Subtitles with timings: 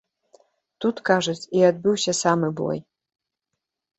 [0.85, 2.77] Тут, кажуць, і адбыўся самы бой.